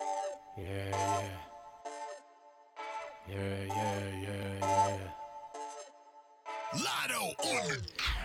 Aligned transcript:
Yeah, 0.00 0.64
yeah. 0.66 0.96
Yeah, 3.28 3.64
yeah, 3.66 3.98
yeah, 4.22 4.58
yeah. 4.60 5.16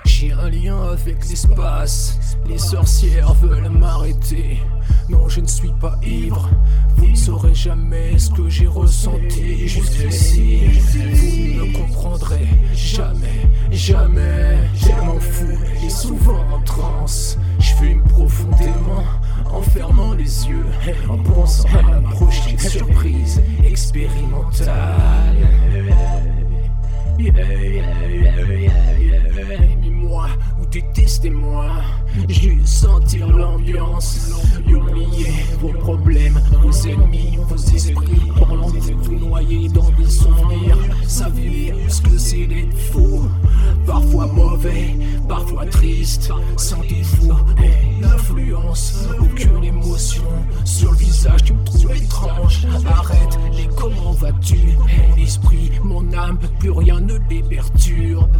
J'ai 0.06 0.31
un 0.34 0.49
lien 0.49 0.92
avec 0.92 1.28
l'espace. 1.29 2.20
Les 2.46 2.58
sorcières 2.58 3.34
veulent 3.36 3.70
m'arrêter. 3.70 4.60
Non, 5.10 5.29
je 5.29 5.42
ne 5.42 5.47
suis 5.47 5.72
pas 5.79 5.97
ivre. 6.04 6.49
Vous 6.96 7.08
ne 7.08 7.15
saurez 7.15 7.56
jamais 7.56 8.17
ce 8.19 8.29
que 8.31 8.49
j'ai 8.49 8.67
ressenti 8.67 9.67
jusqu'ici. 9.67 10.67
Vous 10.67 11.65
ne 11.65 11.74
comprendrez 11.74 12.47
jamais, 12.74 13.49
jamais. 13.72 14.58
Tellement 14.83 15.19
fou 15.19 15.58
et 15.83 15.90
souvent 15.90 16.45
en 16.52 16.62
transe. 16.62 17.38
Je 17.60 17.74
fume 17.76 18.04
profondément 18.04 19.04
en 19.52 19.62
fermant 19.62 20.14
les 20.14 20.48
yeux, 20.48 20.66
surprise 23.81 24.05
expérimentale. 24.05 25.38
Aimez-moi 29.40 30.27
ou 30.59 30.66
détestez-moi, 30.66 31.67
juste 32.30 32.67
sentir 32.67 33.27
l'ambiance. 33.27 34.31
Oubliez 34.66 35.34
vos 35.59 35.73
problèmes, 35.73 36.41
vos 36.62 36.71
ennemis, 36.88 37.38
vos 37.48 37.55
esprits. 37.55 38.31
Pendant 38.38 38.67
vous 38.67 39.04
tout 39.04 39.20
noyé 39.20 39.67
dans 39.70 39.90
des 39.91 40.09
souvenirs. 40.09 40.77
Savez-vous 41.07 41.90
ce 41.90 42.02
que 42.02 42.18
c'est 42.18 42.48
d'être 42.48 42.77
fou? 42.91 43.29
Parfois 43.85 44.27
mauvais, 44.27 44.95
parfois 45.27 45.66
triste. 45.66 46.32
Sentez-vous 46.57 47.34
une 47.62 48.05
influence, 48.05 49.05
aucune 49.20 49.63
émotion 49.63 50.23
sur 50.66 50.91
le 50.91 50.98
visage. 50.98 51.51
Me 51.51 51.63
trouves 51.63 51.91
étrange. 51.91 52.21
Plus 56.60 56.72
rien 56.72 57.00
ne 57.00 57.18
les 57.30 57.41
perturbe. 57.44 58.32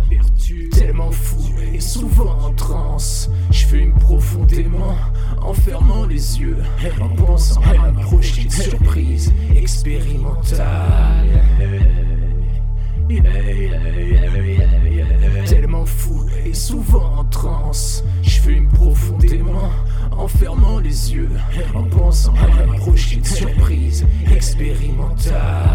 Tellement 0.72 1.12
fou 1.12 1.44
et 1.74 1.80
souvent 1.80 2.38
en 2.44 2.54
transe. 2.54 3.30
Je 3.52 3.66
fume 3.66 3.94
profondément 3.94 4.96
en 5.42 5.54
fermant 5.54 6.06
les 6.06 6.40
yeux, 6.40 6.58
en 7.02 7.10
pensant 7.10 7.62
à 7.62 7.92
ma 7.92 8.02
prochaine 8.02 8.50
surprise 8.50 9.34
expérimentale. 9.56 11.44
Tellement 15.48 15.86
fou 15.86 16.26
et 16.46 16.54
souvent 16.54 17.16
en 17.18 17.24
transe. 17.26 18.04
Je 18.22 18.40
fume 18.42 18.68
profondément 18.70 19.72
en 20.12 20.28
fermant 20.28 20.80
les 20.80 21.14
yeux, 21.14 21.30
en 21.74 21.84
pensant 21.84 22.34
à 22.36 22.66
ma 22.66 22.74
prochaine 22.78 23.24
surprise 23.24 24.06
expérimentale. 24.32 25.71